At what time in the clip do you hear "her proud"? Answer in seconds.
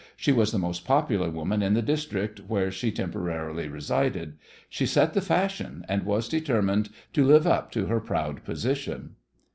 7.85-8.43